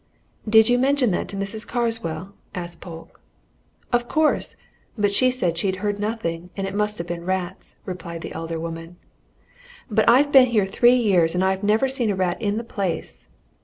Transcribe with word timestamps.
"Did 0.49 0.67
you 0.67 0.79
mention 0.79 1.11
that 1.11 1.27
to 1.27 1.35
Mrs. 1.35 1.67
Carswell?" 1.67 2.33
asked 2.55 2.81
Polke. 2.81 3.21
"Of 3.93 4.07
course! 4.07 4.55
but 4.97 5.13
she 5.13 5.29
said 5.29 5.59
she'd 5.59 5.75
heard 5.75 5.99
nothing, 5.99 6.49
and 6.57 6.65
it 6.65 6.73
must 6.73 6.97
have 6.97 7.05
been 7.05 7.23
rats," 7.23 7.75
replied 7.85 8.21
the 8.21 8.33
elder 8.33 8.59
woman. 8.59 8.95
"But 9.91 10.09
I've 10.09 10.31
been 10.31 10.47
here 10.47 10.65
three 10.65 10.95
years 10.97 11.35
and 11.35 11.43
I've 11.43 11.61
never 11.61 11.87
seen 11.87 12.09
a 12.09 12.15
rat 12.15 12.41
in 12.41 12.57
the 12.57 12.63
place." 12.63 13.27